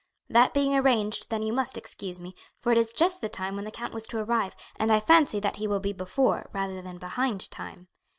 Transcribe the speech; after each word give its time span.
"That 0.29 0.51
being 0.55 0.75
arranged 0.75 1.29
then 1.29 1.43
you 1.43 1.53
must 1.53 1.77
excuse 1.77 2.19
me, 2.19 2.33
for 2.59 2.71
it 2.71 2.77
is 2.79 2.91
just 2.91 3.21
the 3.21 3.29
time 3.29 3.55
when 3.55 3.65
the 3.65 3.69
count 3.71 3.93
was 3.93 4.07
to 4.07 4.17
arrive, 4.17 4.55
and 4.77 4.91
I 4.91 4.99
fancy 4.99 5.39
that 5.41 5.57
he 5.57 5.67
will 5.67 5.79
be 5.79 5.93
before 5.93 6.49
rather 6.53 6.81
than 6.81 6.97
behind 6.97 7.51
time." 7.51 7.87